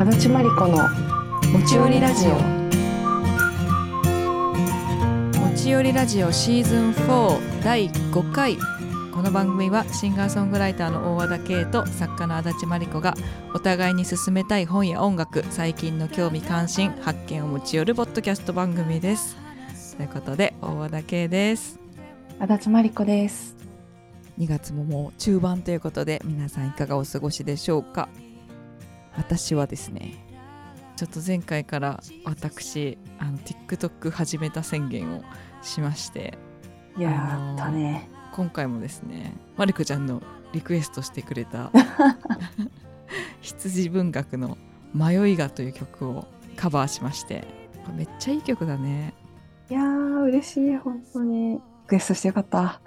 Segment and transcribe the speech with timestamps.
[0.00, 0.88] 足立真理子の
[1.52, 2.34] 持ち寄りラジオ。
[5.40, 8.56] 持ち寄りラジオシーズン4第5回。
[9.12, 13.16] この番組はシンガーソングライターの大和田圭と作家の足立真理子が
[13.54, 19.36] お互いに進めたい本や音楽最近の興味関心発見を持ち寄るポッドキャスト番組です。
[19.96, 21.80] ということで大和田圭です。
[22.38, 23.56] 足立真理子です。
[24.38, 28.08] 2月ももう中盤ということで皆さんいかがお過ごしでしょうか？
[29.18, 30.14] 私はですね
[30.96, 35.22] ちょっと前回から私あの TikTok 始めた宣言を
[35.60, 36.38] しまして
[36.96, 38.08] やったね。
[38.32, 41.70] 今回もですねまりこちゃんのリクエストしてくれた
[43.42, 44.56] 羊文学の
[44.94, 46.26] 「迷いが」という曲を
[46.56, 47.44] カバーしまして
[47.96, 49.14] めっちゃいい曲だね。
[49.70, 51.54] いやー嬉しい本当に。
[51.54, 52.80] リクエストしてよかった。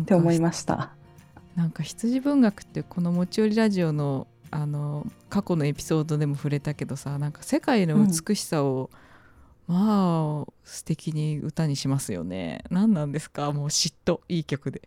[0.00, 0.90] って思いました。
[1.54, 8.90] なんか羊文学ってこの持ち寄りラジオのあの過去のエピソードでも触れたけどさなんか世界の美しさを、
[9.66, 12.62] まあ素敵に歌にしますよね。
[12.70, 13.50] 何なんですか？
[13.52, 14.20] もう嫉妬。
[14.28, 14.82] いい曲で。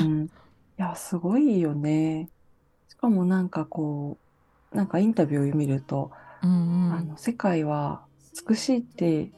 [0.00, 0.28] うん、い
[0.76, 2.28] やすごいよね。
[2.88, 4.18] しかもなんかこ
[4.72, 6.10] うなんかインタビューを見ると、
[6.42, 6.92] うんうん。
[6.92, 8.02] あの世界は
[8.48, 9.30] 美しいって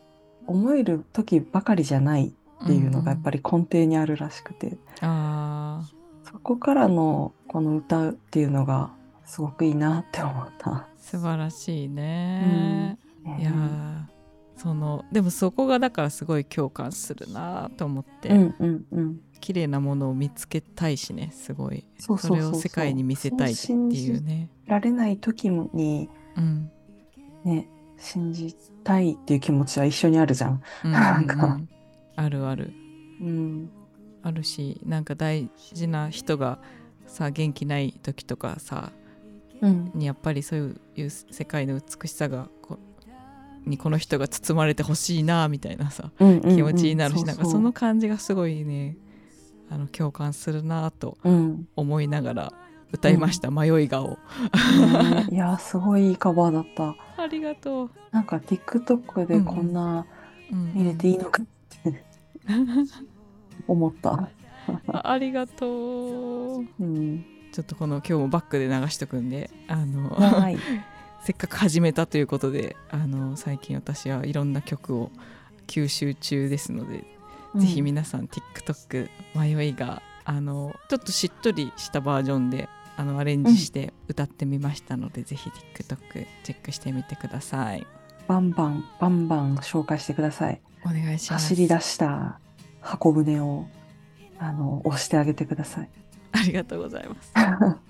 [0.49, 2.33] 思える時ばかりじゃない
[2.65, 5.89] っていうのがやっぱり根底にあるらしくて、あ
[6.25, 8.91] そこからのこの歌っていうのが
[9.33, 10.71] すごくいいなって思った。
[10.71, 19.21] ー素晴らしいね、ねいやーそのでもそこがだからすごい共感するなと思って、うんうんうん。
[19.41, 26.71] 綺麗なものを見つけたいしねすごいそうそれを世界に見せたいっていうねられない時にうん
[27.43, 30.63] ね信じたいっていう気持ちは一緒にあるじゃん。
[30.85, 31.69] うんなんかうん
[32.17, 32.75] あるある
[33.23, 33.71] うん。
[34.23, 36.59] あるしなんか大事な人が
[37.07, 39.02] さ元気ない時とかさうん。
[39.69, 42.79] にやっぱりそういう世界の美しさがこ
[43.65, 46.57] にこの人が包まれてほしいなみたいなさうんうんうん。
[46.57, 48.97] 気持ちになるし、なんかうその感じがすごいね
[49.71, 51.69] あの共感するなとうん。
[51.77, 52.53] 思いながら
[52.93, 54.11] 歌いました「迷い顔。
[54.11, 54.17] ね
[55.31, 60.05] いやすごいいいカバーだった。」ありがとう、なんか TikTok でこんな
[60.51, 60.73] うん。
[60.75, 61.47] 見れていいのかっ
[61.83, 62.05] て
[63.69, 64.29] 思った。
[64.89, 66.67] あありがとう。
[66.81, 67.25] うん。
[67.53, 70.59] ちょっとこの今日もバックで流しとくんであのはい。
[71.23, 75.13] せっかく始めたということであの最近私はいろんな曲を
[75.69, 77.05] 吸収中ですので、
[77.55, 87.87] ぜひ皆さん TikTok 迷いがあのちょっとしっとりしたバージョンであのアレンジして歌ってみましたので、ぜひ TikTok チェックしてみてください
[88.27, 90.61] バンバンバンバン紹介してください。
[90.85, 92.41] お願いします走り出した
[92.81, 93.69] 箱舟を
[94.41, 95.89] あの押してあげてください。
[96.41, 97.33] ありがとうございます。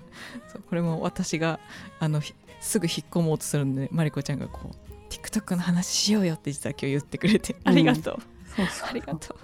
[0.51, 1.59] そうこれも私が
[1.99, 4.75] あのひすぐ引っ込もうとするんでマリコちゃんがこう
[5.09, 8.17] TikTok の話しようよって実は今日言ってくれて、ありがとう。
[8.55, 8.89] そうそう。
[8.89, 9.35] ありがと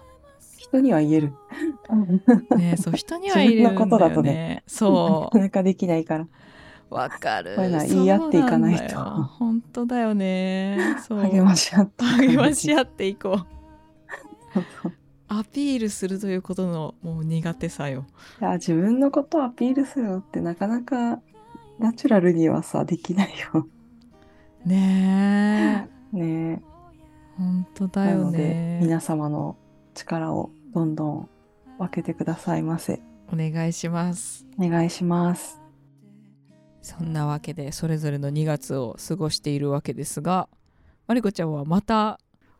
[0.57, 1.33] 人には言える。
[2.51, 3.75] うねそう 人には言えるんだよね。
[3.75, 4.63] 自分のことだとね。
[4.67, 6.27] そなかなかできないから。
[6.91, 7.55] うわかる。
[7.55, 8.97] こういうのは言い合っていかないと。
[8.97, 10.97] 本当だよね。
[11.07, 11.19] そう。
[11.19, 12.03] 励まし合って。
[12.03, 13.59] 励まし合っていこう
[15.29, 18.05] アピールするということのもう苦手さよ
[18.41, 21.21] いや自分のことをアピールするのってなかなか
[21.77, 23.67] ナチュラルにはさできないよ。
[24.65, 26.61] ねえね
[27.37, 29.55] 本当だなよのでね皆様の
[29.93, 31.29] 力をどんどん
[31.77, 33.01] 分けてくださいませ。
[33.31, 35.61] お願いしますお願いします。
[36.81, 40.49] そんなわけでそれぞれの2月を過ごしているわけですが
[41.07, 42.19] マリコちゃんはまた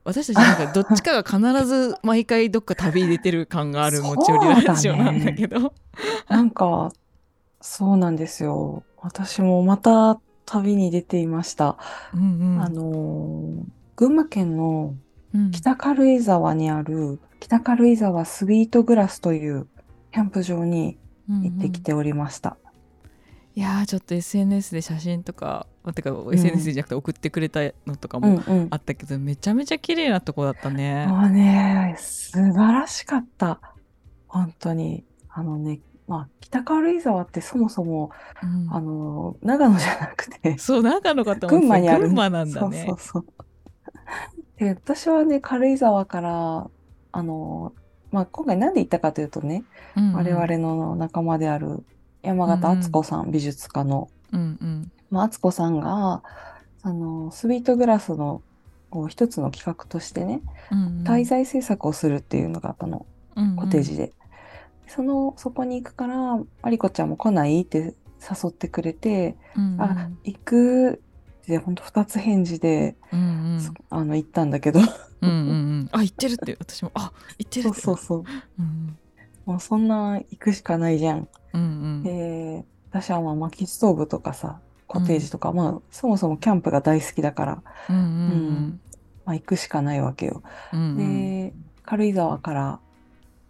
[0.10, 5.74] 私たちなんかどっちかが必ず毎回どっか旅に出てる感がある持ち寄りラジオなんだけど
[6.28, 6.92] なんか
[7.62, 8.84] そうなんですよ。
[9.02, 11.78] 私もまた旅に出ていました。
[12.14, 13.64] うんうんあのー
[13.96, 14.96] 群馬県の
[15.36, 19.68] うん北軽井沢にある北軽井沢スイートグラスという
[20.14, 20.98] キャンプ場に
[21.28, 22.58] 行ってきておりました。
[23.56, 28.76] いやーちょっと SNS で写真とかあてか SNS じゃなくて送ってくれたのとかうんもうんあ。
[28.78, 31.08] ったけど、めちゃめちゃ綺麗なとこだったね。
[31.08, 33.60] もうね、素晴らしかった。
[34.28, 35.04] 本当に。
[35.30, 42.04] あのね、まあ、北軽井沢ってそもそも、うんあの、長野じゃなくて、そう長野かと群馬にある。
[42.04, 43.26] 群馬なんだねそうそうそう。
[44.58, 46.70] で、私はね、軽井沢から、
[47.12, 47.74] あの、
[48.12, 49.64] まあ、今回なんで行ったかというとね、
[49.96, 51.84] うんうん我々の仲間である
[52.22, 56.24] 山形敦子さん、美術家の、うんうんまあ、敦子さんが、
[56.82, 58.42] あの、スイートグラスの
[58.90, 60.42] こう一つの企画としてね、
[60.72, 61.04] うんうん。
[61.04, 63.06] 滞在制作をするっていうのがあったの、
[63.58, 64.14] コテージで。
[64.88, 69.82] その、そこに行くから、マリコちゃんも来ないって誘ってくれて、うんうん。
[69.82, 73.24] あ、行くってほんと2つ返事で、うんう
[73.58, 73.74] ん。
[73.90, 74.80] あの行ったんだけど、
[75.22, 75.52] うんうんう
[75.84, 75.90] ん。
[75.92, 76.92] あ行ってるって私も。
[76.96, 77.82] あ行ってるって。
[77.82, 78.24] そうそうそう。
[78.60, 78.98] うん。
[79.46, 81.28] もうそんな行くしかないじゃん。
[81.54, 81.66] うんう
[82.00, 82.04] ん。
[82.04, 84.60] で、私はまあ薪ストーブとかさ、
[84.90, 88.82] コテージとか、まあそもそもキャンプが大好きだから、うんうん
[89.24, 90.42] まあ行くしかないわけよ。
[90.74, 90.98] うんうん。
[90.98, 91.54] で、
[91.84, 92.80] 軽井沢から、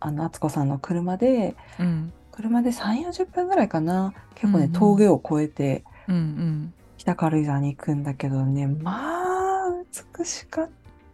[0.01, 2.13] あの、敦子さんの車で、うん。
[2.31, 4.13] 車で3、40分ぐらいかな。
[4.35, 4.79] 結構ね、うんうん。
[4.79, 6.73] 峠を越えて、うんうん。
[6.97, 9.71] 北軽井沢に行くんだけどね、まあ、
[10.17, 10.69] 美しかっ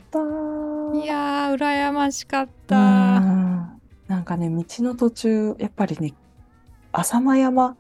[0.10, 0.19] た。
[0.19, 3.80] いやー羨ましかっうたん。
[4.07, 6.13] なんかね、道の途中、やっぱりね、
[6.92, 7.78] 浅間山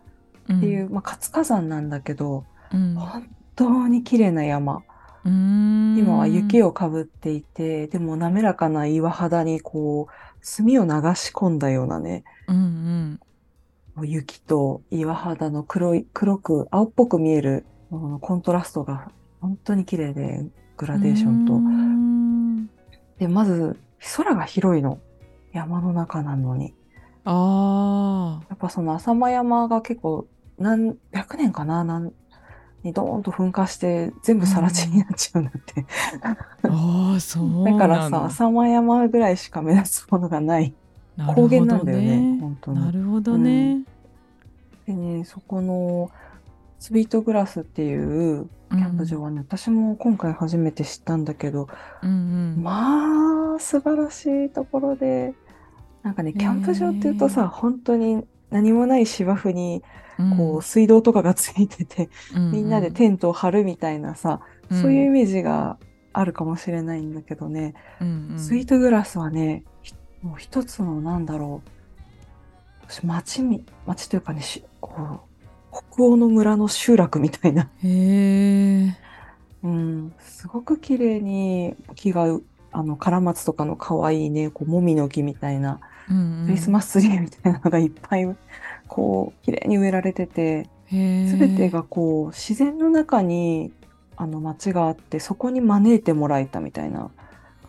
[0.53, 4.83] っっていう、まあ、活火山なんだけど、うん本当に綺麗な山。
[5.23, 13.19] うん今は雪ををかぶっていて、でも滑らかな岩肌にこう、炭を流し込んだようなね、うん
[14.03, 19.09] 雪と岩肌の黒い、黒く、青っぽく見える、コントラストが
[19.41, 20.45] 本当に綺麗で、
[20.77, 21.53] グうんラデーションと。
[21.53, 22.67] うん
[23.17, 23.79] で、まず、
[24.17, 24.99] 空が広いの。
[25.53, 26.73] 山の中なのに。
[27.23, 31.83] あやっぱその浅間山が結構、何百年かな？
[31.83, 32.13] 何
[32.83, 35.81] にドーンと噴火して、全部更地になっちゃうんだって。
[35.81, 35.85] ー
[36.63, 37.77] あーそうだ。
[37.77, 40.73] からさ、浅間山ぐらいしか目立つものがない。
[41.17, 42.79] 高原なんだよね、本当に。
[42.81, 43.83] なるほどね。
[44.85, 46.11] でね、そこの
[46.77, 51.69] スビートグラスっていうキャンプ場はね、私も今回初めて知ったんだけど、
[52.03, 52.63] うんうん。
[52.63, 55.33] まあ、素晴らしいところで、
[56.03, 59.83] なんかね、キャンプ場っていうとさ、へー本当に何もない芝生に、
[60.17, 60.37] うん。
[60.37, 64.81] こう、水道とかがついてて、うんみんなでテントを張るみたいなさ、うん。
[64.81, 65.77] そういうイメージが
[66.13, 68.39] あるかもしれないんだけどね、うんうん。
[68.39, 71.69] スイートグラスはね、ひもう一つのなんだろう、
[72.87, 75.19] 私町み、町というかね、しこ
[75.73, 78.97] う、北欧の村の集落みたいな、へえ
[79.63, 82.39] うん、すごく綺麗に木が、
[82.71, 88.35] あの、カラマツとかの可愛いね、こう、もみの木みたいな、クリスマスツリーみたいなのがいっぱい、
[88.87, 93.71] こう、綺麗に植えられてて、スすべてがこう、自然の中に、
[94.15, 97.09] あの、町があって、そこに招いてもらえたみたいな、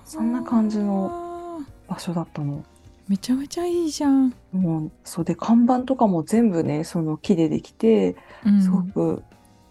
[0.04, 2.64] そんな感じの場所だったの。
[3.08, 9.22] めちゃめちゃいいじゃん、もう、そうで、看板とかも全部ね、その木でできて、うんすごく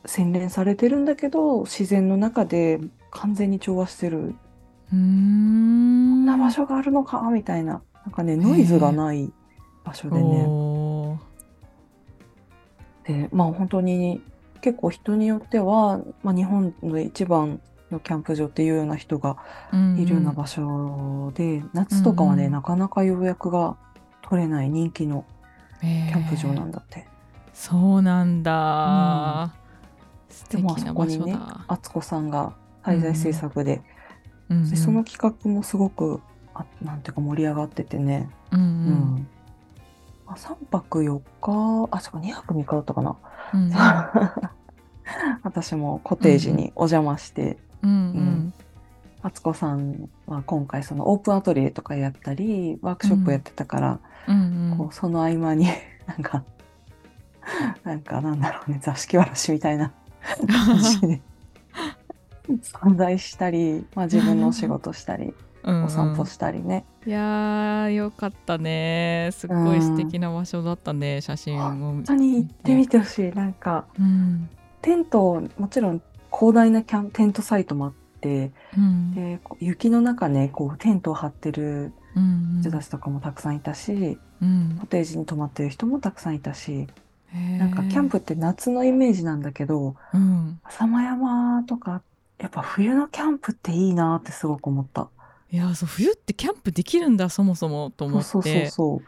[0.07, 2.79] 洗練されてるんだけど、自然の中で
[3.11, 4.35] 完全に調和してる。
[4.93, 5.95] うーん
[6.25, 7.81] こんな場所があるのかみたいな。
[8.05, 9.33] なんかね、ノイズがない
[9.83, 10.47] 場所でね。
[13.03, 14.21] で、まあ本当に
[14.61, 17.59] 結構人によっては、まあ日本の一番
[17.91, 19.37] のキャンプ場っていうような人が
[19.73, 22.51] うんいるような場所で、夏とかはね、うんうん。
[22.53, 23.77] なかなか予約が
[24.21, 25.25] 取れない人気の
[25.81, 27.07] キャンプ場なんだって。
[27.53, 29.53] そうなんだ、
[30.29, 31.37] 素で、まあ敵な場そこにね
[31.67, 32.53] 敦子さんが
[32.83, 33.81] 滞在制作で、
[34.49, 34.69] うんうん。
[34.69, 36.21] でその企画もすごく
[36.55, 39.27] あなんていうか盛り上がっててね、うんうん。
[40.25, 41.89] まあ、3泊4日？
[41.91, 43.17] あそうか2泊3日だったかな、
[43.53, 43.71] うんうん。
[45.43, 48.53] 私もコテージにお邪魔して、うんうん。
[49.21, 54.77] 敦子さんは今回そのオープンアトリエとかやったりワークショップやってたから、うんうん。
[54.77, 55.67] こうその合間に
[56.07, 56.43] なんか
[57.83, 59.91] なんかなんだろうね座敷わらしみたいな
[60.47, 61.21] 感じで。
[62.47, 65.23] 存在したり、まあ、自分のお仕事したり。
[65.23, 65.35] うんうん
[65.67, 69.29] お散歩したりね、いやーよかったね。
[69.31, 73.85] すっごい素敵な場所だったね、写真も本当に行ってみてほしいなんか。
[73.99, 74.47] うん。
[74.81, 79.15] テントもちろん広大なキャンテントサイトもあってうん。
[79.15, 84.77] で雪の中ねこうテントを張ってるうん人たちとかもたくさんいたし、うん。
[84.79, 86.87] コテージに泊まってる人もたくさんいたし
[87.33, 90.59] なんかキャンプって夏のイメージなんだけどうん。
[90.63, 92.03] 浅間山とか
[92.37, 95.09] やっぱ冬のキャンプっていいなってすごく思った。
[95.55, 98.27] いやそう冬ってキャンプできるんだそもそもと思って。
[98.27, 99.01] そうそうそう。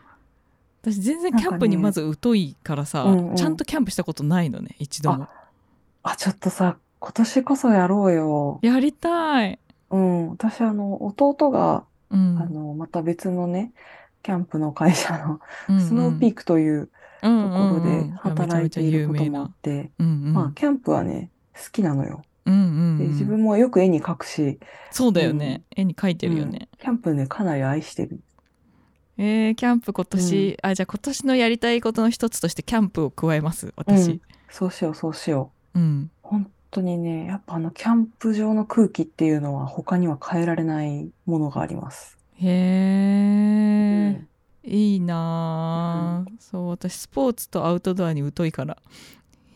[0.81, 3.35] 私全然キャンプにまず疎いからさ、うんうん。
[3.35, 5.27] ちゃんとキャンプしたことないのね一度も。
[6.03, 8.59] あちょっとさ今年こそやろうよ。
[8.61, 10.29] やりたい、うん。
[10.29, 13.73] 私あの弟がうん、あの、また別のね、
[14.23, 15.81] キャンプの会社のうんうん。
[15.81, 16.89] スノーピークという
[17.21, 17.29] ととこ
[17.75, 22.21] ろで働いていることもあって、うんうんまあ、キャンプはね、好きなのよ。
[22.47, 26.79] うんうん自分もよく絵に描くし、そうだよね、絵に描いてるよね、うん。
[26.79, 28.19] キャンプね、かなり愛してる。
[29.17, 34.21] えー、キャンプ今年、あじゃあ今年のやりたいことの一つとしてキャンプを加えます私。
[34.49, 35.79] そうしよう、そうしよう。
[35.79, 42.17] うん、本当にね、やっぱあの、キャンプ場の空気っていうのは他には変えられないものがあります。
[42.35, 44.27] へえ、うん。
[44.69, 48.77] いいな、うん、そう私スポーツとアウトドアに疎いから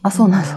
[0.03, 0.55] あそうなんです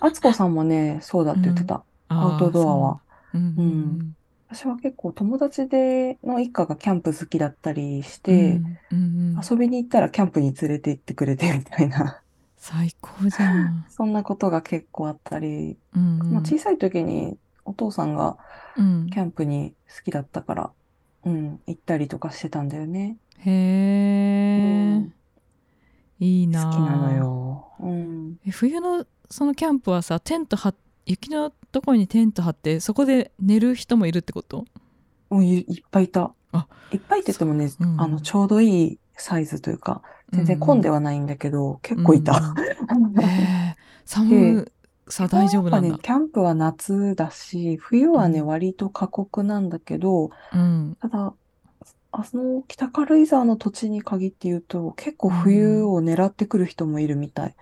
[0.00, 3.00] 敦子さんもねそうだって言ってた、うん、アウトドアは。
[3.34, 4.16] う、うん、うん、
[4.48, 12.20] 私は結構友達での一家がキャンプ好きだったりして、うんうん、遊びに行ったらキャンプに連れて行ってくれてみたいな。
[12.56, 13.86] 最高じゃん。
[13.88, 18.36] そんなことが結構あったり、うんうん、まあ、小さい時にお父さんが
[18.74, 20.70] キャンプに好きだったから、
[21.24, 23.16] うん、行ったりとかしてたんだよね。
[23.38, 25.14] へえ、うん、
[26.20, 27.66] いいな好きなのよ。
[27.80, 30.74] うん、え冬のそのキャンプはさテント張
[31.06, 34.66] 雪のところにテント張ってそこで寝る人もいるってこと？
[35.30, 36.32] もういっぱいいた。
[36.52, 42.36] あいっぱいって言ってもね、うん、あのちょうどいいサイズというか全然混んではないんだけど、うん、結構いた。
[42.36, 43.14] うん、
[44.04, 44.72] 寒
[45.08, 45.88] さ大丈夫なんだ。
[45.88, 51.34] ね、キャンプは夏だし、冬はね、割と過酷なんだけど、うん、ただ、
[52.12, 57.54] あの北軽井沢の土地に限って言うと、結構冬を狙ってくる人もいるみたい。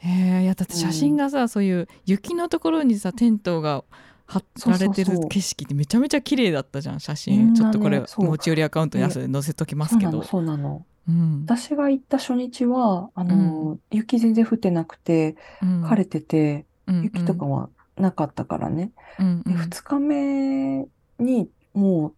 [0.00, 3.84] へえ、いや、だって写真がさ、うん、そういう雪のところにさ、テントが
[4.26, 7.52] 貼られてる景色ってめちゃめちゃ綺麗だったじゃん、写真。
[7.52, 10.22] ね、ちょっとこれ、持ち寄りアカウントに載せときますけど。
[10.22, 10.84] そうなの。
[11.06, 18.92] うん、私が行った初日は、あの、うん、雪全然降ってなくて、晴れてて、雪とかはなかったからね。
[19.18, 20.86] うんうん、2日目
[21.18, 22.14] にもう、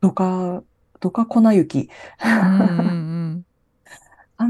[0.00, 0.62] どか、
[1.00, 1.90] どか粉雪。
[2.18, 3.44] 安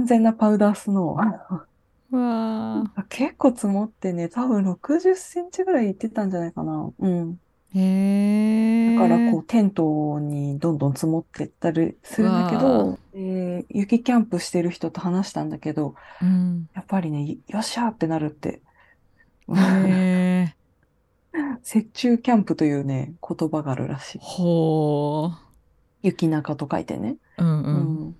[0.06, 2.16] 全なパウダースノー。
[2.16, 6.92] わ結構積もってね、多分60センチぐらい行ってたんじゃないかな。
[6.98, 7.40] うん。
[7.72, 18.60] へだからこうテントにどんどん積もってったりするんだけど、えー、雪キャンプしてる人と話したんだけど、うん、やっぱりね、よっしゃーってなるって。
[19.54, 20.54] へ
[21.62, 24.18] 雪中キャンプというね、言葉があるらしい。
[24.20, 25.49] ほう。
[26.02, 27.16] 雪中と書いてね。
[27.38, 27.74] うんうん。
[27.74, 27.78] う
[28.10, 28.16] ん、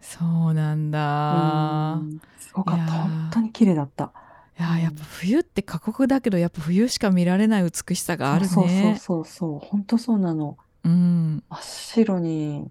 [0.00, 2.00] そうなんだ。
[2.38, 2.92] すごかった。
[2.92, 4.12] 本当に綺麗だった。
[4.58, 8.48] いややっぱ冬って過酷だけどやっぱ冬しか見られない美しさがあるね。
[8.48, 10.56] そうそうそうそう本当そうなの。
[10.84, 12.70] うん、真っ白に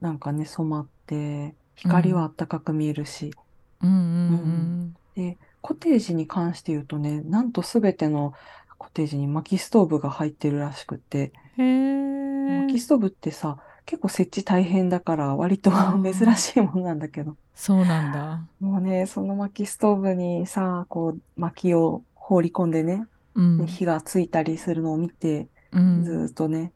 [0.00, 3.32] なんかね染まって光はあったかく見えるし。
[3.80, 4.00] うんうんう
[4.36, 8.34] ん、でコテージに関して言うとねなんと全ての
[8.76, 11.32] コテージに薪ストーブが入ってるらしくて。
[11.58, 15.70] 薪ストーブってさ結構設置大変だから割と
[16.02, 17.36] 珍しいものなんだけど。
[17.54, 18.42] そうなんだ。
[18.60, 26.72] もうね、その薪ストーブにさ、こう薪を放り込んでね、うん、火がついたりするのを見て、うん、ずっとね、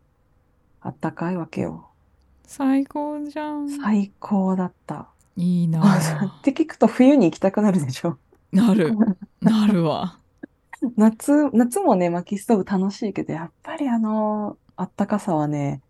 [0.80, 1.88] あったかいわけよ。
[2.44, 3.68] 最高じゃん。
[3.68, 5.08] 最高だった。
[5.36, 5.80] いいな
[6.40, 8.16] って聞くと冬に行きたくなるでしょ。
[8.52, 8.96] なる。
[9.40, 10.18] なるわ。
[10.96, 15.80] 夏、夏もね、薪ストーブ楽しいけど、やっぱりあの、あったかさはね、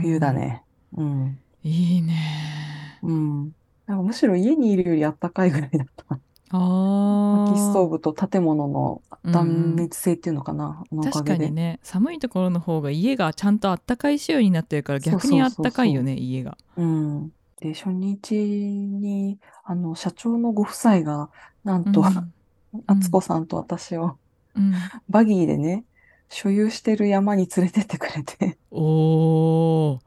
[0.00, 0.64] 冬だね。
[0.96, 1.38] うん。
[1.62, 2.98] いいね。
[3.02, 3.54] うん。
[3.86, 6.18] なんかむしろ家にいるよりあったかいぐらいだった。
[6.54, 16.58] あ薪ストーブと建物の断熱性っていうのかな、うん、確かにね寒いところの方が家がちゃんとあったかい仕様になってるから逆にあったかいよね家が。
[16.76, 21.30] うん、で初日にあの社長のご夫妻が
[21.64, 24.18] なんと、敦、 子、さんと私を、
[24.54, 24.74] うん、
[25.08, 25.84] バギーでね
[26.32, 28.56] 所有してる山に連れてってくれて。
[28.70, 30.00] おー。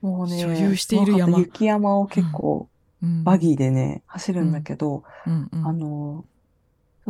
[0.00, 1.38] もうね、所有している山。
[1.38, 2.68] 雪山を結構、
[3.22, 5.48] バギーでね、走るんだけど、うん。
[5.52, 6.24] うん、あの、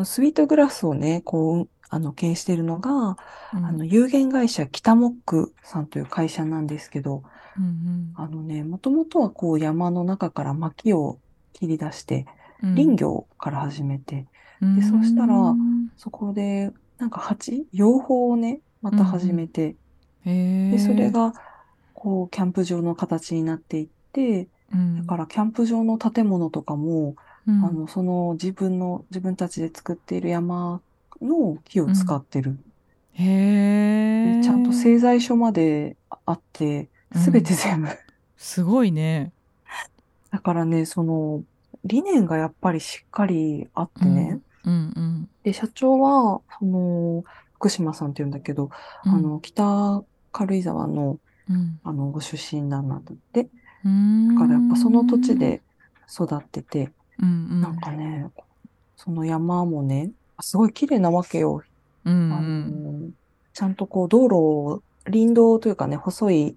[0.04, 3.16] スイートグラスをね、こう、あの、経営しているのが、
[3.54, 7.22] うん、あの、有限会社北モックさんという会社なんですけど、
[7.56, 11.18] うんうん、あのね、もともとはこう山の中から薪を
[11.54, 12.26] 切り出して、
[12.60, 14.26] 林業から始めて、
[14.60, 15.54] うん、で、そしたら、
[15.96, 17.66] そこでなんか蜂？
[17.72, 19.74] 養蜂をね、また始めて、
[20.24, 21.34] うんで、それが、
[21.94, 27.16] こう、キャンプ場の形になっていって、うん、だからキャンプ場の建物とかも、
[27.48, 30.80] うん、あの、その自分の、自分たちで作っている山
[31.20, 32.56] の木を使ってる。
[33.14, 34.40] へえ。
[34.44, 37.88] ちゃんと製材所まであって、すべて全部、
[38.36, 39.32] すごいね。
[40.30, 41.42] だからね、その、
[41.84, 45.28] 理念がやっぱりしっかりあってね、うんうん。
[45.42, 48.70] で、社長は、その、福島さんって言うんだけど、
[49.04, 50.02] うん、あの、北
[50.32, 53.02] 軽井沢の、うん、あの、ご出身なんだっ
[53.32, 53.44] て。
[53.44, 53.48] だ
[54.38, 55.60] からやっぱその土地で
[56.08, 58.30] 育ってて、うんうん、なんかね、
[58.96, 61.62] その山もね、すごい綺麗なわけよ。
[62.04, 63.10] うんうん、あの
[63.52, 66.56] ちゃんとこう道路を、林道というかね、細い、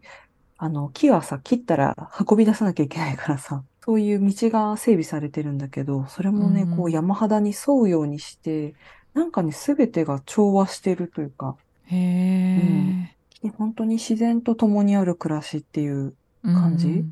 [0.58, 1.96] あの、木はさ、切ったら
[2.28, 8.74] 運び出さなきゃいけないからさ、そういう道が整備されてるんだけど、それもね、こう山肌に沿うようにして、
[9.13, 17.06] なんかね、すべてが調和してるというか、へえ、うん、本当に自然と共にある暮らしっていう感じ。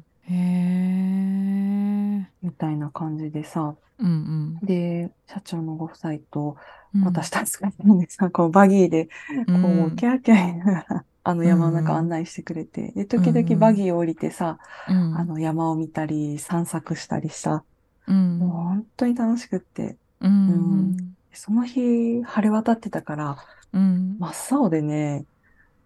[2.42, 6.58] みたいな感じでさ、うんで、社長のご夫妻と
[6.96, 7.04] うん。
[7.06, 9.12] 私たちがでさ、こうバギーで、こ
[9.48, 9.86] うん。
[9.88, 17.64] う、キャーキャー言いながら、あの山の中案内してくれて、で、時々バギーを降りてさ、うん、あの山を見たり、散策したりした。
[18.08, 23.38] うん、もう本当に楽しくって、うん、その日晴れ渡ってたから、
[23.74, 25.26] うん、真っ青でね、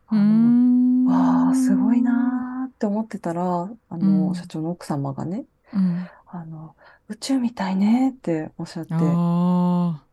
[0.08, 3.44] あうの、ん、わあ、すごいなーって思ってたら、
[3.90, 4.36] あうの、ん。
[4.36, 6.08] 社長の奥様がね、うん。
[6.28, 6.76] あの、
[7.08, 8.98] 宇宙みたいねっておっしゃって、あ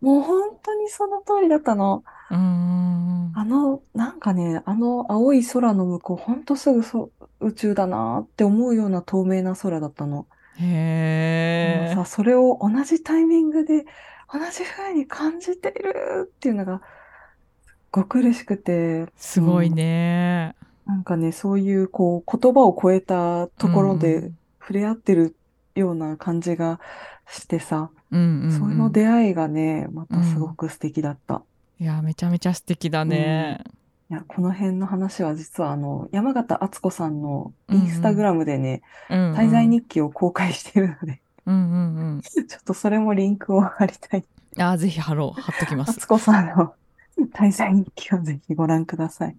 [0.01, 2.05] もう本当にその通りだったの。
[3.45, 7.11] あ、の、なんかね、あの青い空の向こう、ほんとすぐそ
[7.41, 10.27] 宇宙だなって思うような透明な空だったの。
[10.59, 12.07] へえさ、。
[12.07, 13.85] それを同じタイミングで、
[14.33, 16.81] 同じ風に感じているっていうのが、
[17.67, 20.57] すっごく嬉しくて、すごいね。
[20.87, 25.37] なんかね、そういう、こう、言葉を超えたところうでん触れ合ってる
[25.75, 26.81] ような感じが
[27.29, 31.43] してさ、うん、うん、その出会いがね、またすごく素敵だった。
[31.81, 33.63] いや、めちゃめちゃ素敵だね。
[34.11, 44.25] いや、この辺の話は実はあの、山形敦子さんのインスタグラムでね、うん、うん滞在日記を公開しているので、うん、うん、 ちょっとそれもリンクを貼りたい。
[44.57, 44.63] うん。
[44.63, 45.91] あー、ぜひ貼ろう、貼っときます。
[45.91, 46.75] 敦子さんの
[47.33, 49.37] 滞在日記をぜひご覧ください。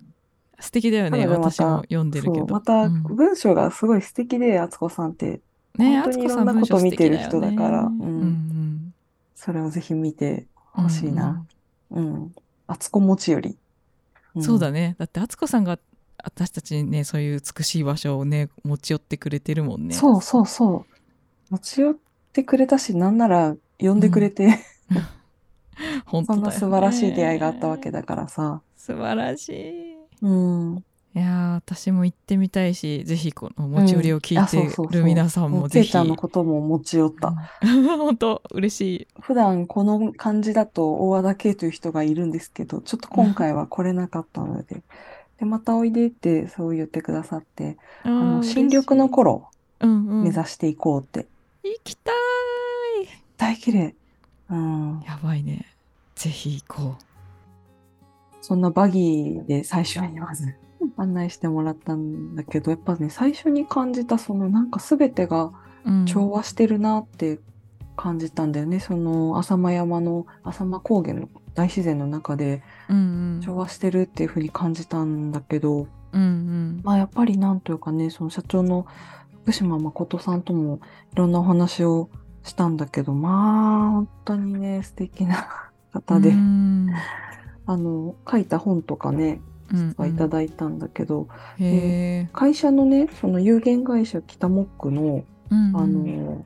[0.60, 1.28] 素敵だよね。
[1.28, 2.48] 私も読んでるけど。
[2.48, 5.42] またうん文章がすごい素敵で、敦子さんって、
[5.78, 8.94] ね、本当にいろんなこと見てる人だからうんうん
[9.36, 11.46] それをぜひ見てうんほしいな。
[11.92, 12.36] うん。
[12.68, 13.58] 敦子持ちより。
[14.36, 14.96] うんそうだね。
[14.98, 15.80] だって敦子さんが
[16.24, 19.94] 私たちにね、そういう美しい場所をね、持ち寄ってくれてるもんね。
[19.94, 20.96] そうそうそう。
[21.50, 21.96] 持ち寄っ
[22.34, 24.60] てくれたし、なんなら呼んでくれて、
[26.06, 28.62] 本当だよねそんな素晴らしい出会いがあったわけだからさ。
[28.76, 29.98] 素晴らしい。
[30.22, 30.84] うん。
[31.16, 34.92] いやー私も行ってみたいしぜひこの持ち寄りを聞いてそうそうそう。
[34.92, 35.86] る皆さんもぜひ。
[35.86, 37.34] けいちゃんのことも持ち寄った。
[37.62, 37.84] うん。
[37.98, 39.08] 本当嬉しい。
[39.22, 44.84] 普段この感じだと大和田圭という人がいるんですけど、ちょっと今回は来れなかったので、
[45.40, 49.48] で、またおいでってそう言ってくださって、ああの、ー新緑の頃
[49.80, 50.24] うんうん。
[50.24, 51.28] 目指していこうって。
[51.64, 52.16] 行きたい。
[53.38, 53.96] 大綺麗。
[54.50, 55.02] うん。
[55.08, 55.66] やばいね。
[56.16, 56.96] ぜひ行こ
[58.42, 60.54] そんなバギーで最初にまず
[60.98, 65.54] 案内してもらったんだけど、やっぱね、最初に感じたそのなんか全てがう、
[65.86, 67.40] うん、調和してるなって
[67.96, 68.80] 感じたんだよね。
[68.80, 73.42] その浅間山の浅間高原の大自然の中でうんうん。
[73.42, 76.82] 調和してるっていう風に感じたんだけど、うんうん。
[76.84, 78.86] まあやっぱりなんというかね、その社長の
[79.44, 80.80] 福島誠さんとも
[81.14, 82.10] いろんなお話を
[82.44, 85.48] したんだけど、まあ本当にね、素敵な
[85.94, 86.90] 方で、うん。
[87.68, 89.55] あの、書いた本とかね、うん
[90.08, 90.80] いただいたん。
[90.80, 95.78] だけど、へえ会社のね、その有限会社北モックの、うんうん。
[95.78, 96.44] あの、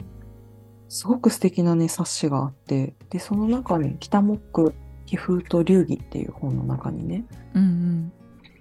[0.88, 4.74] すごく素敵なね、冊子があって、で、その中に北モック、
[5.06, 8.12] 気風と流儀っていう本の中にね、うん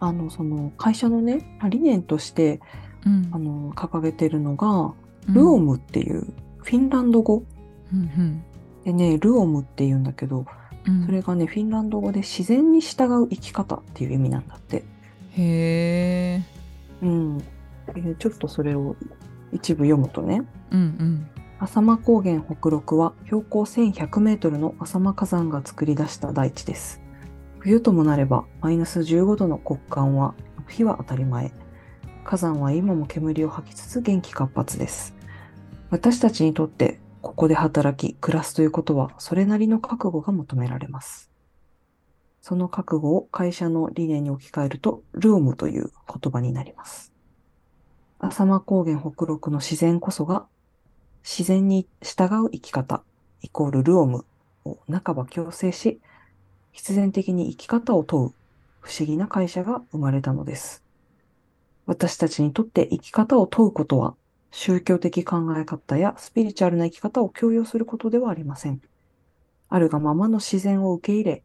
[0.00, 2.60] あの、その会社のね、理念として、
[3.06, 3.30] うん。
[3.32, 4.94] あの、掲げてるのが、
[5.28, 5.34] うん。
[5.34, 6.26] ルオムっていう
[6.58, 7.42] フィンランド語。
[7.92, 8.42] うん。
[8.84, 10.46] でね、ルオムっていうんだけど、
[10.88, 14.84] うんそれがね、フィンランド語で自然に従う生き方っていう意味なんだって。
[15.36, 16.42] へえ
[17.02, 17.38] うん。
[17.38, 17.44] で
[18.18, 18.96] ちょっとそれを
[19.52, 27.02] 一部読むとね、うんうん浅間高原北麓は標高1100メートルの浅間火山が作り出した大地です。
[27.58, 30.34] 冬ともなればマイナス15度の極寒は
[30.68, 31.52] 火は当たり前。
[32.22, 35.16] 火山は今も煙を吐きつつ元気活発です。
[35.90, 37.00] 私たちにとって
[37.38, 41.30] ここで働き暮らすということはそれなりの覚悟が求められます。
[42.40, 47.12] その覚悟を会社の理念に置き換えるとルームという言葉になります。
[48.18, 50.46] 浅間高原北麓の自然こそが
[51.22, 53.04] 自然に従う生き方
[53.42, 54.24] イコールルオム
[54.64, 56.00] を半ば強制し、
[56.72, 58.32] 必然的に生き方を問う
[58.80, 60.82] 不思議な会社が生まれたのです。
[61.86, 64.16] 私たちにとって生き方を問うことは、
[64.50, 68.80] 宗教的考え方やスピリチュアルな生き方を強要することではありません。
[69.68, 71.42] あるがままの自然を受け入れ、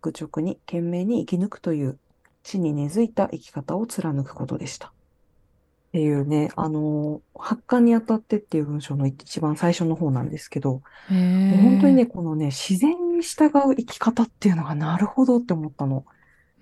[0.00, 1.98] 愚直に懸命に生き抜くという
[2.42, 4.88] 地に根付いた生き方を貫くことでした。
[4.88, 4.92] っ
[5.94, 16.04] ていうね、あの、発刊にあたってっていう文章の一番最初の方なんですけど、本当にね、このね、自然に従う生き方っていうのがなるほどって思ったの。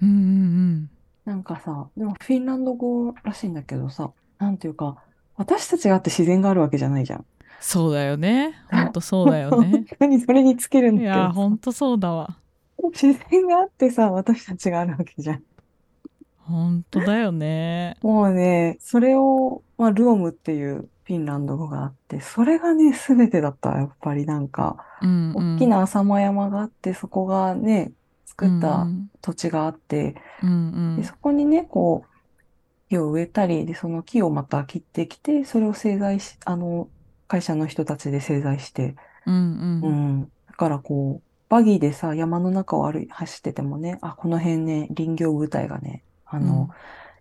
[0.02, 0.90] うんうん
[1.24, 5.02] なんかさ、でもフィンランド語らしいんだけどさ、なんていうか、
[5.36, 7.24] 私たちがあって自然があるわけじゃないじゃん。
[7.60, 8.54] そうだよね。
[8.70, 9.70] ほんとそうだよね。
[9.90, 12.36] 本当にそれにつけるんだいけどさやほんとそうだわ。
[12.92, 15.42] 自然があってさ、私たちがあるわけじゃん。
[16.38, 17.96] ほんとだよね。
[18.02, 23.70] もうね、それを、まあ、ルオムっていうフィンランド語があって、それがね、すべてだった。
[23.70, 24.26] やっぱり。
[24.26, 27.92] なんか、うん大きな浅間山があって、そこがね、
[28.26, 28.86] 作った
[29.20, 30.96] 土地があって、うん。
[30.96, 32.11] でそこにね、こう、
[32.92, 36.88] 木を植えたり、で、その木をまた切ってきて、それを製材し、あの、
[37.26, 40.32] 会社の人たちで製材して、うんうん。
[40.46, 46.68] だからこう、バギーでさ、山の中を歩い、走っててもね、あ、この辺ね、林業部隊がね、あの、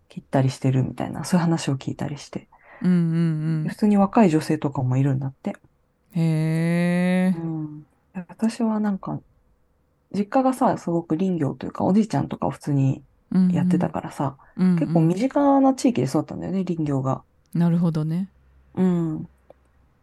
[0.09, 2.49] 切ったりしてるみたいな、そういう話を聞いたりして。
[2.81, 3.69] うんうんうん。
[3.69, 5.55] 普通に若い女性とかもいるんだって。
[6.13, 7.35] へえ。
[7.37, 7.85] うん。
[8.13, 9.21] 私はなんか、
[10.13, 13.01] 実家がさ、すごく林業というか、おじいちゃんとかを普通に
[13.51, 17.21] やってたからさ、うんうん、結構身近な地域で育ったんだよね、林業が。
[17.53, 18.29] なるほどね。
[18.75, 19.27] うん。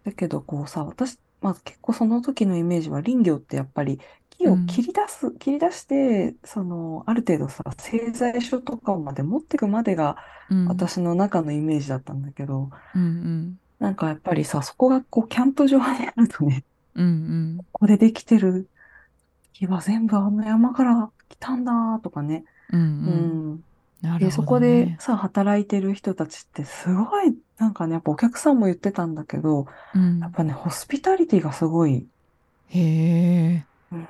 [0.05, 10.17] だけどこうさ、私、まあ結構その時のイメージは林業ってやっぱり木を切り出す、うん、切り出して、その、ある程度さ、製材所とかまで持ってくまでが
[10.69, 16.65] 私の中のイメージだったんだけど、うんうん、なんかやっぱりさ、そこがこう、キャンプ場にあるとね、
[16.95, 18.69] うんうん、ここでできてる
[19.53, 23.65] 木は全部あの山から来たんだとかね、うんうん。
[24.05, 32.07] うん、でそこでさ、働いてる人たちってすごい、なんかね、やっぱお客さんも言ってたんだけど、うん、やっぱね、ホスピタリティがすごい。
[32.69, 33.65] へえ。
[33.93, 34.07] うん、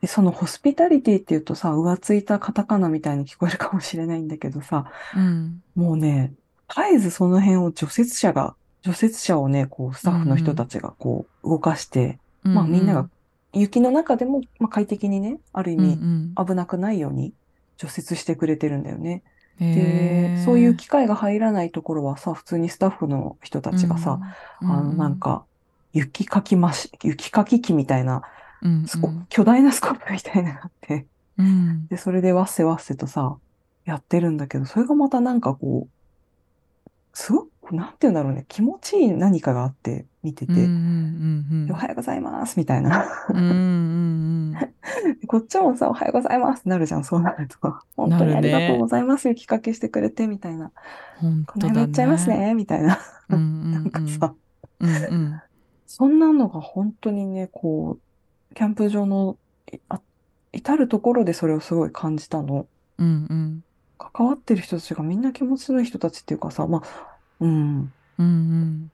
[0.00, 6.32] でそのホスピタリティっていうとさ、浮ついたカタカナみたいに聞こえるかもしれないんだけどさ、うん、もうね、
[6.68, 13.08] 絶えずその辺を除雪車が、除雪車をね、こう、スタッフの人たちがこう、動かして、うんまあみんなが
[13.52, 15.98] 雪の中でも、まあ、快適にね、ある意味
[16.36, 17.32] 危なくないように
[17.76, 19.22] 除雪してくれてるんだよね。
[19.58, 24.20] で、そういう機械が入らないところはさ、普通にスタッフの人たちがさ、
[24.60, 25.44] うん、あの、なんか、
[25.92, 28.22] 雪かきまし、雪かき機みたいな、
[28.62, 31.06] うんうん、巨大なスコープみたいなのがあって、
[31.38, 33.38] うん、で、それでわっせわっせとさ、
[33.86, 44.54] やってるんだけど、それがまたなんかこう、すごく、なんて言うんだろうね、気持ちいい何かがあって、見てて、うんうんうん、おはようございますみたいなうんうん、
[45.28, 47.56] こっちもさ、おはようございますってなるじゃん、そうなると。
[47.96, 50.72] 本当にありがとうございます、雪かきしてくれて、みたいな。
[51.18, 52.98] 本当だ、ね、この辺めっちゃいますね、みたいな。
[53.28, 54.34] うんうんうん、なんかさ、
[54.80, 55.40] うんうん、
[55.86, 59.36] そんなのが本当にね、こう、キャンプ場の
[59.88, 60.00] あ
[60.52, 62.66] 至るところでそれをすごい感じたの。
[62.98, 63.64] うんうん、
[63.98, 67.92] 関わってる人たちがみんな気持ちのいい人たちっていうかさ、まあ、うん。
[68.18, 68.90] うんうん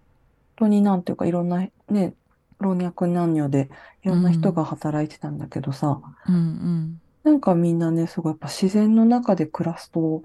[0.56, 2.14] 当になんていうかいろんなね、
[2.62, 3.68] 老若男女で
[4.02, 10.22] いろんな人が働いてたんだけどさ、うんうん、なんかみんなね、すごいやっぱ自然の中で暮らすと、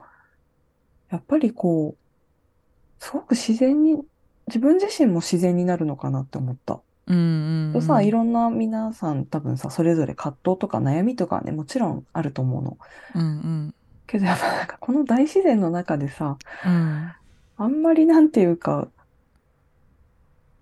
[1.09, 4.01] やっぱりこう、すごく自然に、
[4.47, 6.79] 自分自身も自然になるのかなって思った。
[7.07, 12.77] うんうんうん、さ、いろんな皆さん多分さ、それぞれ葛藤とか悩みとかね、もちろんあると思うの。
[13.15, 13.75] うんうん、
[14.07, 17.11] けどやっぱなんかこの大自然の中でさ、うん、
[17.57, 18.87] あんまりなんていうか、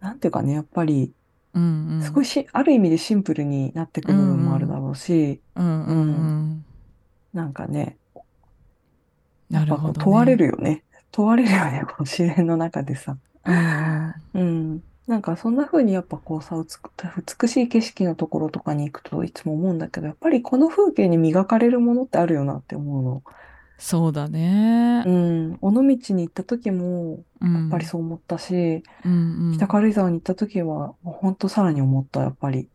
[0.06, 1.12] なんていうかね、やっぱり、
[1.56, 6.66] うんうん、すごいし、ある意味でシンプルになってく部分もあるだろうし、うんうんうん
[7.34, 7.98] なんかね、
[9.50, 10.84] なるほど、ね、問われるよね。
[11.12, 13.18] 問われるよね、この自然の中でさ。
[13.46, 14.84] うんうん。
[15.08, 23.24] なんかそんな風にやっぱこうさ、美しい景色のところとかに行くといつも思うんだけど、やっぱりこの風景に磨かれるものってあるよなって思うの。
[23.78, 25.04] そうだね。
[25.06, 25.58] うん。
[25.62, 32.70] 尾道に行った時も、やっぱりそう思ったし、うんうん、北軽井沢に行った時は、本当さらに思った、やっぱり。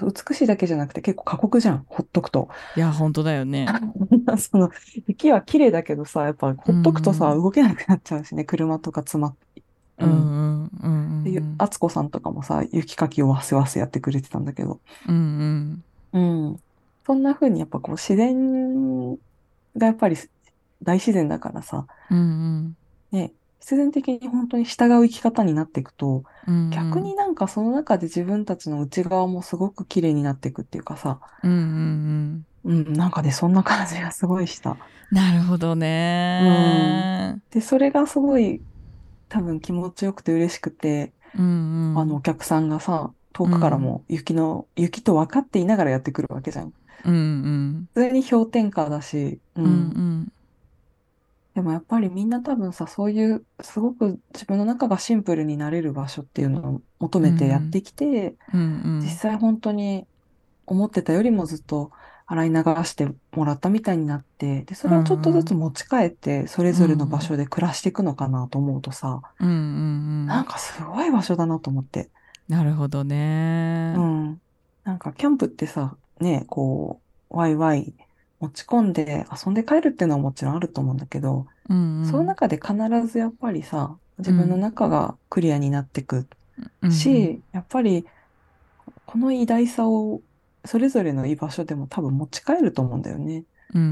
[0.00, 2.48] 美しいだけじゃなくて結構過酷じゃん、ほっとくと。
[2.76, 3.66] いや、本当だよね。
[4.38, 4.70] その、
[5.06, 9.62] 雪は綺麗だけどさ、やっぱほっとくとさ、動けなくなっちゃうしね、車とか詰まって。
[9.98, 14.78] うんうんうんうん、敦子さんとかもさ、雪かきをわせわせやってくれてたんだけど。
[15.08, 15.82] うん
[16.12, 16.48] うん。
[16.48, 16.60] うん。
[17.04, 19.18] そんな風にやっぱこう自然
[19.78, 20.16] がやっぱり
[20.82, 22.76] 大自然だからさ、うんうん、
[23.12, 34.76] ね、必然的に本当に従う生き方になっていくと、うんうん、逆になんかその中で自分たちの内側もすごく綺麗になっていくっていうかさ、うんうんうん、うん、なんかね、そんな感じがすごいした。
[35.10, 37.42] なるほどね、うん。
[37.50, 38.60] で、それがすごい
[39.28, 46.72] 多分気持ちよくて嬉しくて、うんうん、あのお客さんがさ、遠くからも雪の、うん、雪と分かっていながらやってくるわけじゃん。
[47.04, 50.32] うんうん、普通に氷点下だし、うん、うんうん
[51.58, 60.06] でもやっぱりみんな多分さ、そういうすごく自分の中がシンプルになれる場所っていうのを求めてやってきて、うんうん、実際本当に
[60.66, 61.90] 思ってたよりもずっと
[62.26, 72.08] 洗い流してもらったみたいになって、で、それをちょっとずつ持ち帰って、それぞれの場所で暮らしていくのかなと思うとさ、うんうんうん、なんかすごい場所だなと思って。
[72.48, 73.94] なるほどね。
[73.96, 74.40] うん。
[74.84, 77.00] なんかキャンプってさ、ね、こ
[77.30, 77.92] う、ワイワイ
[78.40, 82.74] 持ち込んで遊んで帰るっていうのはもちろんあると思うんだけど、うんうん、その中で必
[83.06, 86.26] ずやっぱりさ、自分の中がクリアになってく
[86.90, 88.04] し、やっぱり
[89.06, 90.20] この偉大さを
[90.64, 93.44] それぞれの居場所でも多分持ち帰ると思うんだよね。
[93.74, 93.82] うん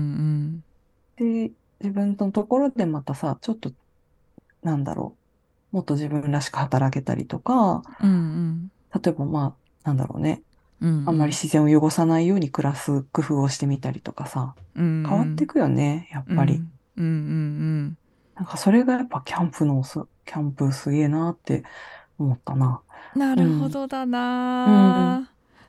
[1.19, 3.73] うん、で自分のところでまたさちょっと
[4.63, 5.15] なんだろ
[5.73, 10.43] うもっと自分らしく働けたりとか、うんうん、例えばまあなんだろうね、
[10.81, 16.55] うんうん、あんまり自然を汚さないように暮らす工夫をしてみたりとかさ、うんうん、変わっていくよねやっぱり。
[16.55, 17.99] うんうんうん、
[18.35, 21.63] なんかそれがやっぱキャンプのすキャンプすげえなって
[22.19, 22.81] 思ったな。
[23.15, 25.29] なるほどだな、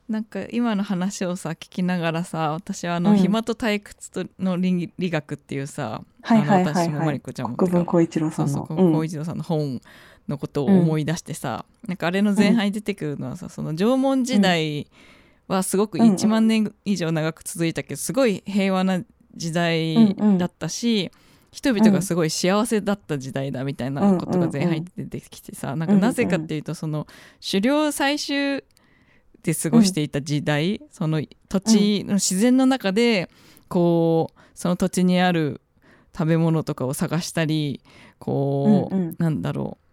[0.09, 0.13] うん。
[0.13, 8.65] なんか今の話をさ聞きながらさ私はあの、うん、暇と退屈との理理学っていうさ、はいはいはい、はい、私もマリコちゃんも国分光一郎さんの。
[8.67, 9.81] そうそう、一郎さんの本
[10.27, 14.87] のことを思い出してさ、うん、なんかあれの前半に出てくるのはさ、その縄文時代
[15.47, 19.01] はすごく1万年以上長く続いたけどすごい平和な
[19.35, 21.11] 時代だったし、
[21.51, 27.07] 人々がすごい幸せだった時代だみたいなことが前半に出てきてさ、なんかなぜかっていうとその
[27.39, 28.63] 狩猟採集
[29.43, 33.29] で過ごしていた時代、うん、その土地の自然の中で
[33.69, 35.61] こうその土地にある
[36.15, 37.81] 食べ物とかを探したり
[38.19, 39.86] こう、なんだろう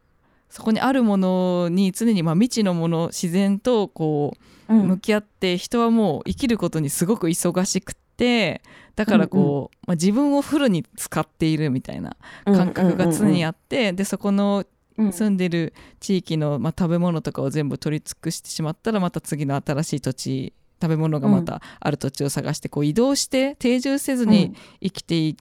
[0.51, 4.37] そこにあるものに常にまあ未知のもの自然とこ
[4.69, 8.63] う向き合って、うん、人はもう生きることにすごく忙しくって
[8.97, 14.65] だからこう、まあ、自分をフルに使っているみたいな感覚が常にあって、でそこの
[14.97, 25.37] 住んでる地域の、まあ、食べ物とかを全部取り尽くしてしまったらまた次の新しい土地食べ物がまたある土地を探してこう移動して定住せずに生きてい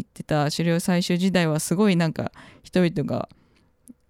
[0.00, 2.32] ってた狩猟採集時代はすごいなんか
[2.62, 3.28] 人々が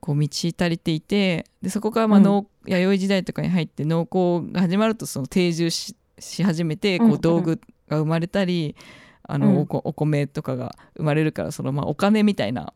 [0.09, 8.75] こう満ち足りていてでそこからまあ農、うん、弥生時代とかに入って農耕が始まるとその定住し始めてこう道具が生まれたり、
[9.23, 12.73] あのお米とかが生まれるからそのまあお金みたいな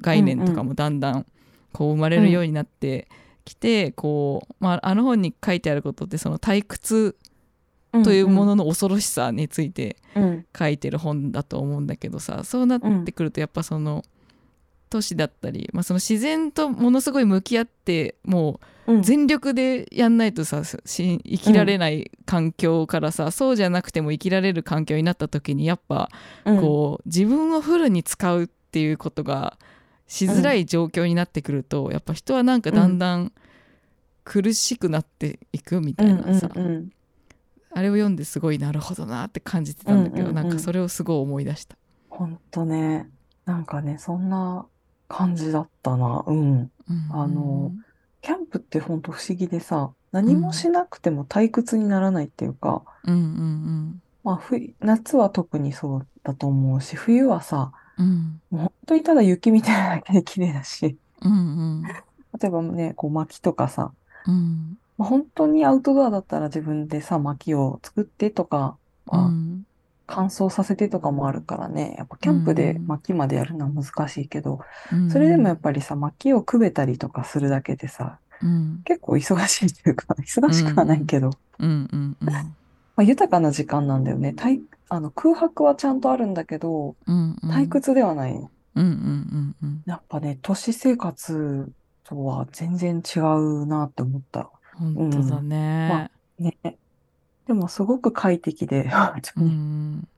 [0.00, 1.26] 概念とかもだんだん
[1.74, 3.06] こう生まれるようになって
[3.44, 7.18] きて、うん、こうまあ、あの本に書いてあることってその退屈
[8.02, 9.98] というものの恐ろしさについて
[10.58, 14.02] 書いてる本だと思うんだけどさそうなってくるとやっぱその
[14.92, 26.10] 都市だったり、まあ、その自然とものすごい向き合ってもう全力でやんないとさ生きられない環境からさ、そうじゃなくても生きられる環境になった時にやっぱ
[26.44, 29.56] こう自分をフルに使うっていうことが
[30.06, 33.32] しづらい状況になってくると、うん、やっぱ人はなんかだんだん
[34.24, 36.90] 苦しくなっていくみたいなさ、うんうんうん、
[37.70, 41.78] あれを読んですごいなるほどなって感じてたんだけど、うんうんうん、なんかそれをすごい思い出した。
[42.10, 43.08] ほんとね。
[43.44, 44.66] なんかねそんな
[45.12, 46.24] 感じだったな。
[46.26, 46.70] うん、うん、
[47.10, 47.72] あの
[48.20, 53.14] キャンプってほんと不思議でさ何もしなくても退屈にならないっていうか、うん。
[53.14, 54.40] うんうんまあ、
[54.80, 61.34] 夏は特にそうだと思うし冬はさうん、もう本当にただ雪みたいなだけで綺麗だし、うんう
[61.80, 63.92] ん、例えばね、こう薪とかさ、
[64.26, 69.30] うん、まあ、本当にアウトドアだったら自分でさ、薪を作ってとか、まあ、
[70.06, 74.60] 乾燥させてとかもあるからね、やっぱキャンプで薪までやるのは難しいけど、
[74.92, 81.30] うん、それでもやっぱりさ、薪をくべたりとかするだけでさ、うん、結構忙しいというか、 忙しくはないけど、
[82.94, 84.34] まあ、豊かな時間なんだよね。
[84.88, 88.48] あの空白はちゃんとあるんだけど、うんうん、退屈ではない。
[89.86, 91.72] やっぱね、都市生活
[92.04, 94.50] とは全然違うなって思った。
[94.74, 96.08] 本当だね。
[96.38, 96.76] うん、まあ、ね。
[97.46, 98.90] でもすごく快適で、
[99.36, 100.08] うん、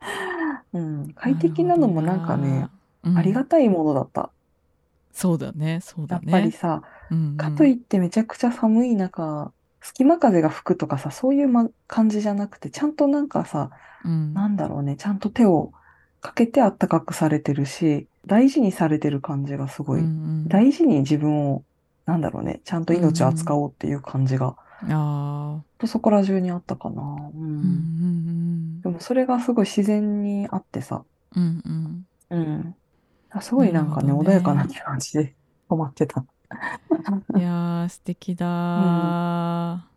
[0.72, 2.68] うん、快適なのもなんかね、
[3.16, 4.30] ありがたいものだった。
[5.12, 6.32] そうだね、そうだね。
[6.32, 13.70] やっぱりさ、うんうん、かといってめちゃくちゃ寒い中、隙間風が吹くとかさ、そういう、ま、感じじゃなくて、ちゃんとなんかさ、
[14.04, 15.72] うん、なんだろうね、ちゃんと手を
[16.20, 21.62] かけてあったかくされてるし、大事にされてる感じがすごい、うんうん、大事に自分を、
[22.06, 27.02] なんだろうね、ちゃんと命を扱おうっていう感じが、うん、あとそこら中にあったかな。
[27.02, 27.40] うん。
[27.40, 27.46] うんう
[28.78, 31.04] ん、でもそれがすごい自然にあってさ、
[31.36, 32.38] うんうん。
[32.38, 32.74] うん。
[33.40, 35.34] すごいなんかね、ね穏やかな感じで
[35.68, 36.24] 止まってた。
[37.36, 39.93] いやー、素敵だー。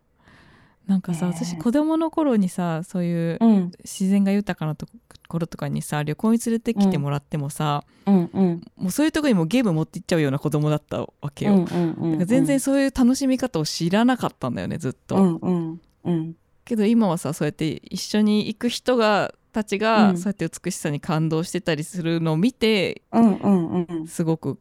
[0.88, 3.38] なんかさ、ね、私子供の頃にさそういう
[3.84, 4.88] 自然が豊かなと
[5.28, 24.58] ころとかにさ旅行に連れてきてもらってもさ、うんうん、もうそういうとこにもゲーム持っていっちゃうような子供だったわけよ、うんうんうん、全然そういう楽しみ方を知らなかったんだよねずっと、うんうんうん、けど今はさそうやって一緒に行く人がたちがそうやって美しさに感動してたりするのを見て、うんうんうん、すごく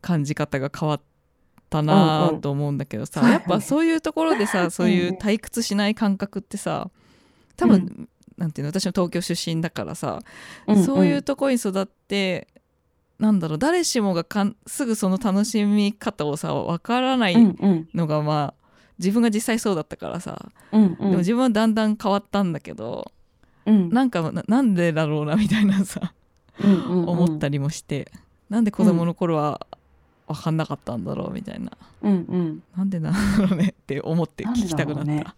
[0.00, 1.06] 感じ方が変わって。
[1.68, 6.90] ったなと思うんだけどさ、うんうん、やっぱそういうところでさそういう退屈しない感覚ってさ
[7.56, 10.20] 多分、うん、なんていうの私も東京出身だからさ、
[10.66, 12.48] うんうん、そういうとこに育って
[13.18, 17.88] なんだろう誰しもがかんすぐその楽しみ方をさ分からないうんうん。
[17.94, 20.96] のがまあ自分が実際そうだったからさ、うんうん。
[20.96, 23.10] でも自分はだんだん変わったんだけど
[23.66, 23.90] うん。
[23.90, 26.14] なんかななんでだろうなみたいなさ
[26.62, 27.08] うんうんうん。
[27.08, 28.10] 思ったりもして、
[28.48, 29.66] なんで子供の頃は
[30.28, 32.62] 分かんなかったんだろうみたいな、うんうん。
[32.76, 35.12] なんでなんだろうねって思って聞きたくなった。
[35.12, 35.34] なんでだ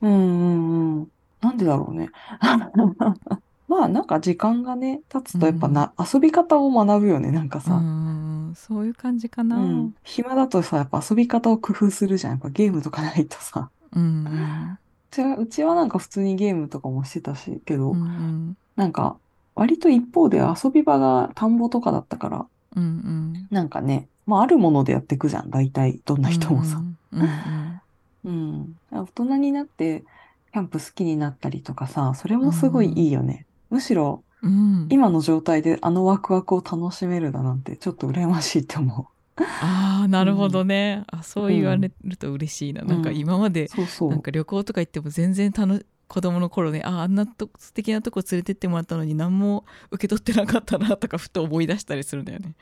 [0.00, 1.08] うんうんうん。
[1.40, 2.10] なんでだろうね。
[3.68, 8.52] まあなんか時間がね経つとやっぱな、遊び方を学ぶよねなんかうさ、ん。
[8.54, 9.56] そういう感じかな。
[9.56, 9.78] ううん。
[9.86, 12.32] ん、暇だとさやっぱ遊び方を工夫するじゃん。
[12.32, 13.70] やっぱゲームとかないとさ。
[13.94, 18.56] うんうちはうちはなんか普通にゲームとかもしてたしけど、うんうん。
[18.76, 19.16] なんか
[19.54, 23.46] 割と一方で遊び場が田んぼとかだったからうんうん。
[23.50, 25.50] なんかねまああるものでやっていくじゃん。
[25.50, 26.82] 大体どんな人もさ、
[27.12, 27.80] うんうん
[28.24, 30.04] うん、 大人になって
[30.52, 34.86] キャンプ好きになったりとかさそれもすごいいいよね、むしろうん。
[34.90, 42.86] 今の状態であのワクワクを楽しめるだなんてちょっと羨ましいって思ああなるほどね、あそう言われると嬉しいな、ん。
[42.86, 44.10] なんか今までうそうそう。
[44.10, 52.54] なんか旅行とか行っても全然楽子供の頃ねああんなと素敵なとこ連れてってもらったのに何も受け取ってなかったなとかふと思い出したりするんだよね。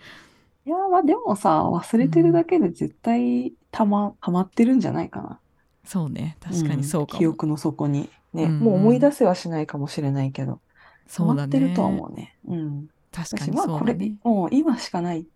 [0.71, 5.41] いやまあでもさ忘れてるだけで絶対たまたまってるんじゃないかな。
[5.85, 6.37] そうね。
[6.41, 8.61] 確かにそうかも、ん記憶の底にね、うん。
[8.61, 10.61] もう思い出せはしないかもしれないけど。
[11.09, 11.51] そうだね。
[11.51, 12.37] 溜まってるとは思うね。
[12.47, 12.89] うん。
[13.11, 14.17] 確かに私まあこれ、そうだね。
[14.23, 15.27] もう今しかない。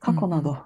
[0.00, 0.58] 過去なうんど、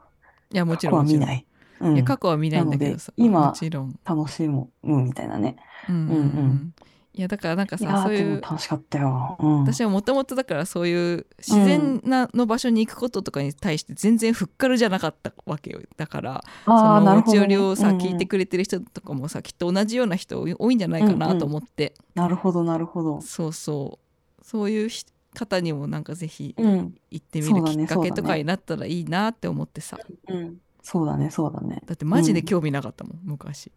[0.52, 1.20] いやもち過去ろんもちろん。
[1.20, 1.46] は見ない。
[1.78, 1.94] うん。
[1.94, 3.12] いや過去は見ないんだけどさ。
[3.16, 5.54] なので今もちろん、楽しむみたいなね。
[5.88, 6.08] うんうんうん。
[6.08, 6.74] うんうん
[7.18, 9.36] いやだからなんかさそういう楽しかったよ。
[9.40, 9.60] うん。
[9.62, 23.20] 私はもともとだからそういう自然なの場所に行くこととかに対して全然ふっかるじゃなかったわけよだからその持ち寄りをさ、うんうん聞いてくれてる人とかもさきっと同じような人多いんじゃないかなと思って、なるほど、なるほど。
[23.20, 23.98] そうそ
[24.40, 25.04] うそういうひ
[25.34, 26.94] 方にもなんかぜひうん。
[27.10, 30.58] 行ってみるきっかけとかになったらいいなって思ってさうん。
[30.82, 31.82] そうだね、そうだね。
[31.86, 33.72] だってマジで興味なかったもん、昔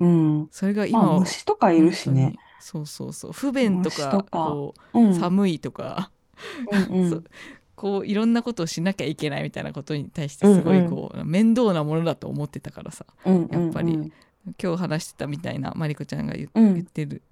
[0.00, 0.48] うん。
[0.50, 2.34] それが今まあは虫とかいるしね。
[2.64, 3.32] そうそうそう。
[3.32, 5.10] 不便とかこうん。
[5.10, 6.10] う寒いとか、
[6.90, 7.24] うんうん。
[7.76, 13.04] こういろんなことをしなきゃいけないみたいなことに対してすごいこう、面倒なものだと思ってたからさ。
[13.26, 13.94] うんやっぱり。
[13.94, 14.12] うん
[14.62, 17.22] 今日話してたみたいなマリコちゃんが言,、ってる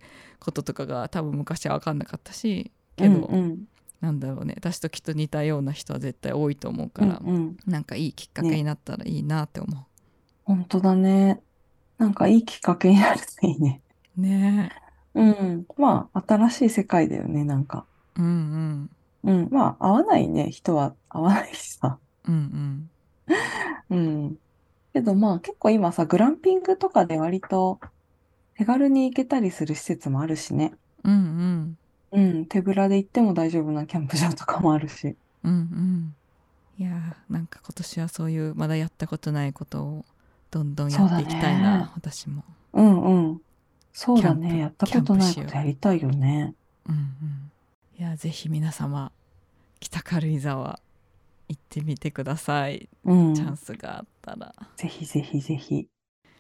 [0.40, 3.64] こととかが多分昔は分かんなかったしけど、うんうん。
[4.01, 4.55] なんだろうね。
[4.57, 7.57] 私ときっと似たような人は絶対多いと思うから、うんうん。
[7.66, 9.87] なんかいいきっかけになったらいいなって思
[10.45, 11.42] 本当だね。
[11.99, 13.83] なんかいいきっかけになるといいね。
[14.16, 14.21] う。
[14.23, 14.73] ね
[15.14, 15.66] うん。
[15.77, 17.87] まあ、新しい世界だよね、なんか。
[18.18, 18.90] えうん
[19.25, 19.48] うん。
[19.51, 21.98] まあ、合わないね、人は合わないしさ。
[22.29, 22.88] うん
[23.90, 23.96] うんう
[24.31, 24.38] ん。
[24.92, 27.81] けどまあ、結構今さ、グランピングとかで割と
[28.57, 30.75] 手軽に行けたりする施設もあるしね。
[31.05, 31.77] うん
[32.12, 32.46] うんうん。
[32.46, 35.16] 手ぶらで行っても大丈夫なキャンプ場とかもあるし。
[35.44, 36.14] うんうん
[36.79, 40.05] いやーなんか今年はそういうまだやったことないことを
[40.51, 42.44] どんどんやっていきたいな、ね私も。
[42.72, 43.40] うんうん。
[43.92, 44.59] そうだね。
[44.59, 46.55] やったことないことやりたいよね。
[46.88, 47.50] うんうん、
[47.98, 49.12] いやぜひ皆様
[49.81, 50.81] 北軽井沢
[51.48, 53.35] 行ってみてください、うん。
[53.35, 54.55] チャンスがあったら。
[54.76, 55.88] ぜひぜひぜひ。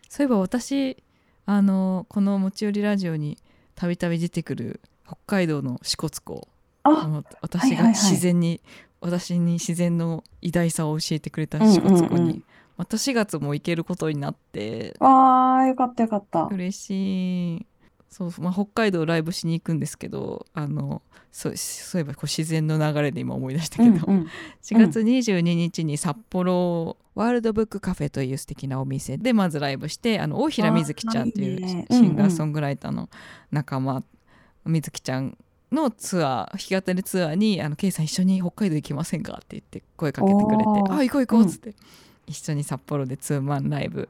[0.08, 1.02] そういえば私
[1.46, 3.38] あのこの「持ち寄りラジオ」に
[3.74, 6.48] たびたび出てくる北海道の支笏湖。
[6.84, 7.94] ああ、の私がはいはいはい。
[7.94, 8.60] 自然に、
[9.00, 12.16] 私に自然の偉大さを教えてくれた支笏湖に、うん。
[12.16, 12.44] うんうん
[12.76, 14.96] また4月も行けることになって
[15.66, 16.44] よかったよかった。
[16.52, 17.66] 嬉しい
[18.08, 21.00] そう、まあ、北海道ライブしに行くんですけどあの
[21.32, 24.26] そうそういえばこう自然の流れで今思い出したけど、うんうん。
[24.62, 33.08] 4月22日に札幌ワールドブックカフェという素敵なお店でまずライブしてあの大平瑞希ちゃんというねシンガーソングライターの
[33.50, 34.04] 仲間
[34.66, 35.36] 瑞希ちゃん
[35.72, 41.74] のツアー弾き語りツアーに「あのケイさん一緒に北海道行きませんか?」って言って声かけてくれてお「ーあ行こう行こう」っつって、
[42.26, 44.08] 一緒に札幌でツーマンライブ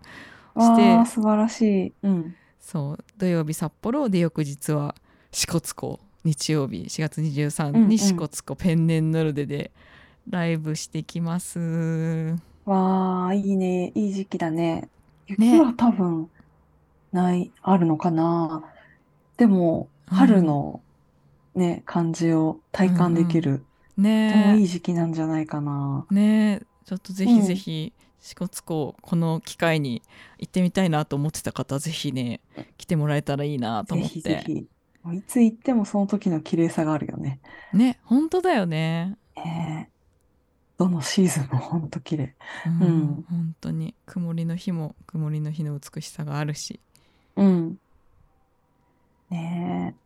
[0.55, 1.93] わー、素晴らしい。
[2.03, 2.37] うん。
[2.61, 4.95] そう土曜日札幌で翌日は
[5.33, 9.73] 支笏湖日曜日4月23うんうんに支笏湖ペンネンノルデで
[10.29, 11.59] ライブしてきます。
[12.65, 13.93] わー、いいね。
[13.95, 14.83] いい時期だね。
[14.83, 14.89] ね
[15.27, 16.31] 雪は多分、
[17.13, 18.65] ない、あるのかな。
[19.37, 20.83] でも、うん春の
[21.55, 23.65] ね、感じを体感できる。
[23.97, 26.07] とてもねいい時期なんじゃないかな。
[26.11, 27.93] えねえちょっとぜひぜひ
[28.23, 30.01] 支笏湖この機会に
[30.39, 32.41] 行ってみたいなと思ってた方ぜひね
[32.79, 34.67] 来てもらえたらいいなとぜ思ってひぜひ。
[35.03, 37.41] もういつ行ってもその時の綺麗さがあるよね。
[37.73, 39.17] ね本当だよね。
[39.37, 39.93] ねえ
[40.79, 42.37] どのシーズンもほんと綺麗。
[42.67, 46.79] うんうん本当に曇りの日も曇りの日の美しさがあるし
[47.35, 47.79] うん。
[49.31, 49.97] ね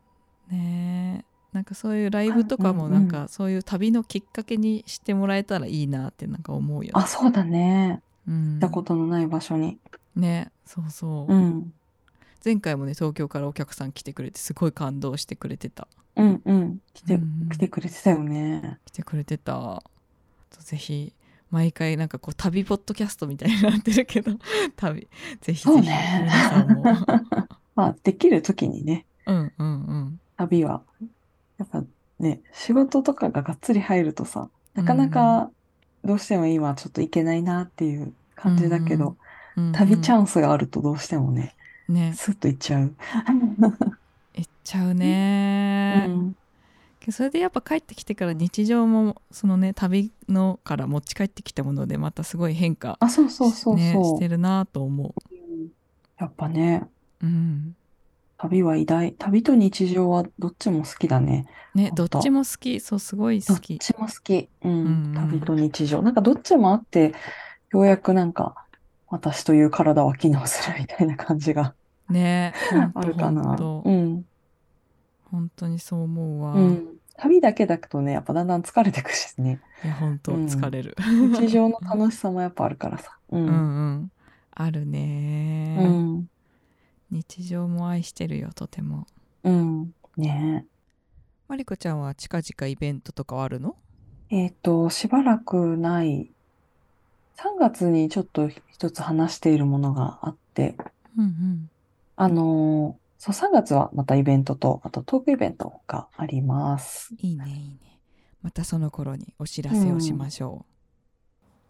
[0.49, 6.91] ねえなんかそういうライブとかもなんかそういう旅のきっかけにしてもらえたらいいなってなんか思うよね。
[6.95, 8.03] あ、そうだね。
[8.29, 9.79] うん行ったことのない場所に。
[10.14, 11.72] ねそうそう、うん。
[12.45, 16.79] 前回もね東京からお客さん来てくれてすごい感動してくれてたうんうん。
[16.95, 18.79] 来て、うん来てくれてたよね。
[18.87, 19.83] 来てくれてた
[20.59, 21.12] ぜひ
[21.51, 24.33] 毎回なんかこう旅ポッドキャストみたいになってるけど
[24.74, 25.09] 旅
[25.41, 26.85] ぜひぜひ皆さんも
[27.77, 30.83] まあ、できる時にね、うんうんうん旅は。
[31.59, 31.83] やっぱ
[32.18, 35.51] ね、仕事とかががっつり入るとさ、なかなか
[36.07, 39.12] どうしても今ちょっと行けないなっていう感じだけど、うん。
[39.12, 39.16] うん
[39.72, 41.54] 旅チャンスがあるとどうしてもね、
[41.88, 42.12] ね。
[42.14, 42.94] スッと行っちゃう。
[44.34, 46.11] 行っちゃうね、
[47.11, 54.04] それでやっぱ帰ってきてから日常もそのね旅のから持ち帰ってきたものでまたすごい変化あ、そうそうそうね、そう。
[54.16, 55.34] してるなと思う。
[55.34, 55.68] ん
[56.18, 56.82] やっぱね、
[57.22, 57.76] う、うん、
[58.39, 59.14] 旅は偉大。
[59.14, 61.47] 旅と日常はどっちも好きだね。
[61.74, 64.49] ねどっちも好きそうすごいどっ好きちも好き。
[64.62, 64.70] うん。
[64.70, 66.03] うんうん旅と日常。
[66.03, 67.14] なんかどっちもあって、
[67.72, 68.55] ようやくなんか、
[69.09, 71.74] 私という体は機能するみたいな感じが
[72.11, 74.24] ね ほんあとるかんとうん。
[75.30, 76.97] 本当にそう思うわ、うん。
[77.16, 79.61] 旅だけだとね、やっぱだんだん疲れてくしね。
[79.84, 83.16] いや本当うん疲れる、日常の楽しさもやっぱあるからさ。
[83.30, 83.37] う。
[83.37, 84.12] うんんうん
[84.59, 86.26] あるね、うん。
[87.11, 89.07] 日常も愛してるよとても
[89.44, 89.94] うん。
[90.16, 90.66] ね
[91.48, 93.76] マリコちゃんは近々イベントとかはあるの？
[94.30, 94.36] え。
[94.38, 96.30] えっと、しばらくない。
[97.36, 100.76] 3月にちょっと一つ話しているものがあって、
[101.16, 101.70] うんうん
[102.16, 107.14] あのーそう、3月はまたイベントと、あとトークイベントがあります。
[107.18, 108.00] いいねいいね
[108.42, 110.66] またその頃にお知らせをしましょ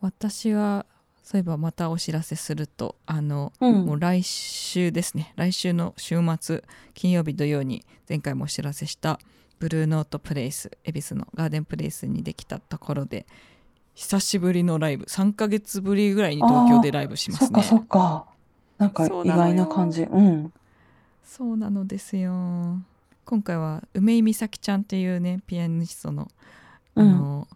[0.01, 0.87] う、私は
[1.27, 3.85] そういえばまたお知らせするとあの、うん。
[3.85, 5.33] もう来週ですね。
[5.35, 6.63] 来週の週末
[6.95, 9.19] 金曜日土曜に前回もお知らせした
[9.59, 13.27] ブルーノートプレイス恵比寿のガーデンプレイスにできたところで
[13.95, 15.05] 久しぶりのライブ。
[15.07, 17.61] 3ヶ月ぶりぐらいに東京でライブしますね。
[17.61, 18.27] そっかそっか。
[18.79, 20.05] なんか意外な感じ。
[20.05, 20.53] うん。
[21.25, 22.31] そうなのですよ。
[23.25, 26.29] 今回は梅井美咲ちゃんっていうねピアニストの
[26.95, 27.49] あの、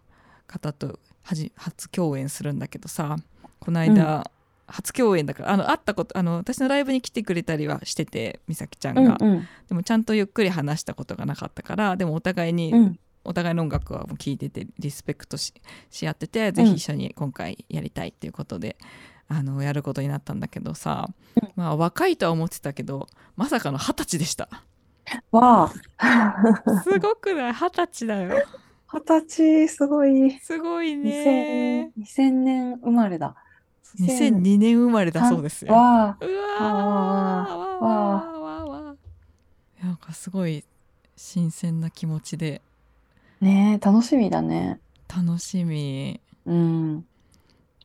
[0.45, 3.15] 方とはじ初共演するんだけどさ
[3.61, 4.29] この間、
[4.67, 9.47] 初共演だからあの会ったことあの私のライブに来てくれたりはしてて美咲ちゃんが、うんうん。
[9.67, 12.99] でもちゃんとゆっくり話したことがなかったからでもお互いに、うん。
[13.23, 15.53] お互いの音楽はもう聴いててリスペクトし
[15.91, 18.77] し合っててぜひ一緒に今回やりたいっていうことで、
[19.27, 21.49] あのやることになったんだけどさ、うん。
[21.55, 24.49] まあ若いとは思ってたけどまさかの二十歳でした。
[25.31, 25.71] わ
[26.83, 27.53] すごくない？
[27.53, 28.37] 二十歳だよ。
[28.87, 30.39] あ、二十歳、すごい。
[30.39, 31.91] すごいね。
[31.99, 33.35] 2000、2000年生まれだ。
[33.99, 35.73] 2002年生まれだそうですよ。
[35.73, 37.83] わあ、うわー。
[37.83, 38.95] わわ
[39.83, 40.63] なんかすごい
[41.15, 42.61] 新鮮な気持ちで。
[43.41, 44.79] ねえ、楽しみだね。
[45.07, 46.21] 楽しみ。
[46.45, 47.05] うん。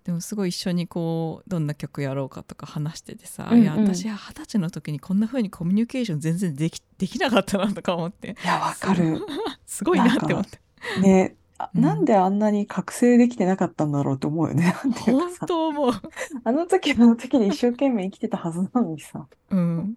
[0.05, 3.63] でもすごい一緒にこうどんな曲やろうかとか話しててさ、うんうん。
[3.65, 8.37] いや私は二十歳の時にこんな風にコミュニケーション全然できできなかったなとか思って。
[8.43, 9.21] いや、わかる。
[9.67, 10.61] すごいなって思って。
[11.01, 11.83] ねあうん。
[11.83, 14.75] なんであんなに覚醒できてなかったんだろうと思うよね。
[14.85, 15.93] なんていうか本さ、当思う。
[16.45, 19.97] あの時はあの時で一生懸命生きてたはずなのにさ、うん。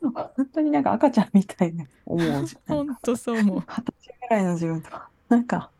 [0.00, 2.76] 本当になんか赤ちゃんみたいに思うじゃん。
[2.86, 3.60] 本当そう思う。
[3.60, 5.70] 二十歳ぐらいの自分とか、なんか、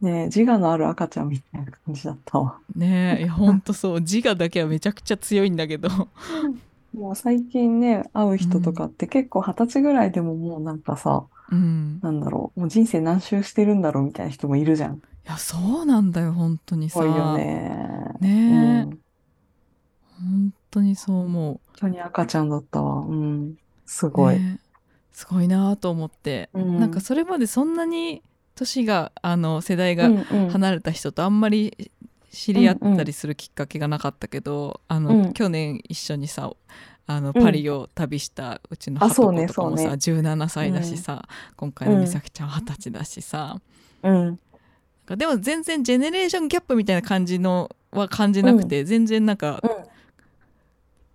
[0.00, 2.58] ね、自我のある赤ちゃんみたいな感じだったわ。
[2.74, 4.00] ねえいや本当そう。
[4.00, 5.88] 自我だけはめちゃくちゃ強いんだけど。
[6.94, 14.96] もう最近ね、会う人とかって結構二十歳ぐらいでももうなんかさ、うんなんだろう、もう人生何周してるんだろうみたいな人もいるじゃん。
[14.96, 18.14] いやそうなんだよ本当にさ多いよね。
[18.20, 18.98] ねうえ、ん。
[20.18, 23.04] 本当にそう思本当に赤ちゃんだったわ。
[23.06, 23.56] うん。
[23.84, 24.36] すうごい。
[24.36, 24.66] ねえ
[25.12, 28.22] すごいなと思って、うんなんかそれまでそんなに
[28.54, 31.90] 年があの世代がうんうん離れた人とあんまり
[32.30, 36.52] 知り合ったりするきっかけがなかったけど、あのうん去年一緒にさ
[37.06, 37.42] あのうん。
[37.42, 39.94] パリを旅したうちのハトコとかもさ、そうね。
[39.94, 43.60] 17歳だしさ、今回の美咲ちゃん二十歳だしさ、
[44.02, 44.38] うん。
[45.08, 49.70] でも全然ジェネレーションギャップみたいな感じのは感じなくて、全然なんかうん。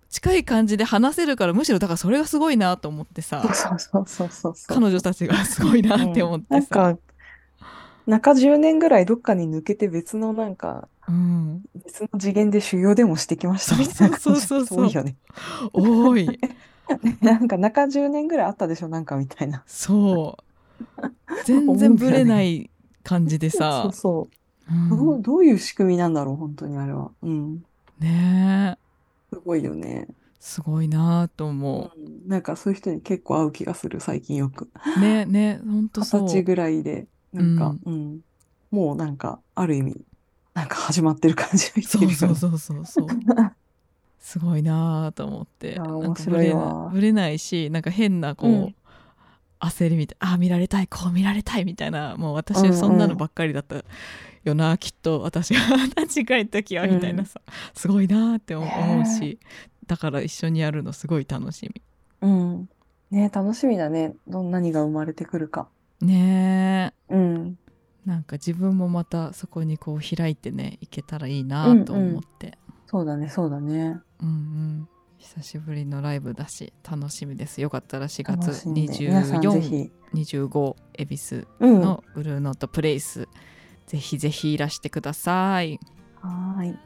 [0.08, 4.78] 近い感じで話せるからむしろだからそれがすごいなと思ってさそうそうそうそうそう。
[4.78, 6.98] 彼女たちがすごいなって思ってなんさ、か、
[8.06, 14.84] 中10年ぐらいどっかに抜けて別のなんか、うん、別の次元で修行でもしてきましたみたいなそう感じそうそう。
[14.84, 15.16] 多いよね。
[15.72, 16.40] 多い。
[17.20, 19.62] なんか中10年ぐらいあったでしょなんかみたいな。
[19.66, 21.02] そう。
[21.44, 22.70] 全然ブレない
[23.02, 23.82] 感じでさ。
[23.84, 24.28] そうそ
[24.70, 24.76] うう。
[24.76, 24.88] ん。
[24.90, 25.22] どう。
[25.22, 27.10] どういう仕組みなんだろう本当にあれは。
[27.22, 27.64] うん。
[27.98, 29.34] ねえ。
[29.34, 30.08] すごいよね。
[30.38, 34.68] すごいなと思う、うん、なんかそういう人に結構合う気がする最近よく。
[35.00, 36.22] ねね本当そう。
[36.22, 38.20] 二十歳ぐらいでなんか、うん、うん、
[38.70, 40.04] もうなんかある意味
[40.54, 43.06] なんか始まってる感じがしてるそうそうそうそう
[44.18, 45.80] すごいなと思って。
[45.80, 46.90] 面白いわ。
[46.92, 48.74] ぶれないしなんか変なこう、うん。
[49.58, 53.84] 焦りみたいあ見られたいこう見られたいみたいなもう私そんなのばっかりだった
[54.42, 55.60] よな、うんうん、きっと私が。
[55.60, 58.66] 二十歳帰った時はみたいなさ、うん、すごいなって思
[59.00, 59.38] うし、
[59.86, 61.82] だから一緒にやるのすごい楽しみ。
[62.22, 62.68] うん。
[63.10, 64.14] ね楽しみだね。
[64.26, 65.68] どん何が生まれてくるか。
[66.00, 67.14] ねえ。
[67.14, 67.58] うん
[68.06, 74.00] なんか自分もまたそこにこう開いてねいけたらいいなと思って、うんうん、そうだねそうだね。
[74.20, 74.88] うんうん。
[75.18, 77.60] 久しぶりのライブだし楽しみです。
[77.60, 83.26] よかったら4月2425恵比寿のブルーノートプレイス、うん、
[83.86, 85.78] ぜひぜひいらしてください。
[86.20, 86.76] はい。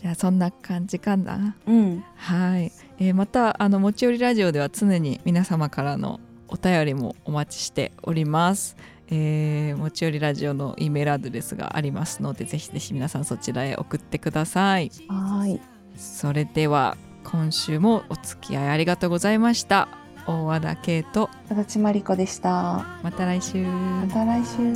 [0.00, 8.76] じゃあそんな感じかな、うん、はい、えー、またあの持ち寄りラジオでは常に皆様からのお便りもお待ちしております
[9.10, 14.90] えー、持ち寄りラジオのイメールアドレスがありますのでぜひぜひ皆さんそちらへ送ってください。
[15.08, 15.60] はい
[15.96, 19.88] それでは今週もお付き合いありがとうございました。
[20.26, 22.84] 大和田圭と足立真理子でした。
[23.02, 23.64] また来週。
[23.66, 24.72] また来週。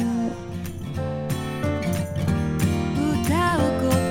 [3.24, 4.01] 歌う